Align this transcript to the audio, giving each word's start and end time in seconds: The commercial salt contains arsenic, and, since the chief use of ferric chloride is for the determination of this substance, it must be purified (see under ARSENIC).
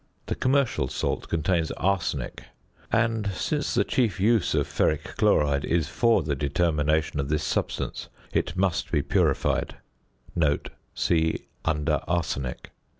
The 0.25 0.33
commercial 0.33 0.87
salt 0.87 1.29
contains 1.29 1.69
arsenic, 1.73 2.45
and, 2.91 3.27
since 3.33 3.75
the 3.75 3.83
chief 3.83 4.19
use 4.19 4.55
of 4.55 4.65
ferric 4.67 5.15
chloride 5.15 5.63
is 5.63 5.89
for 5.89 6.23
the 6.23 6.35
determination 6.35 7.19
of 7.19 7.29
this 7.29 7.43
substance, 7.43 8.09
it 8.33 8.57
must 8.57 8.91
be 8.91 9.03
purified 9.03 9.75
(see 10.95 11.45
under 11.63 12.01
ARSENIC). 12.07 12.71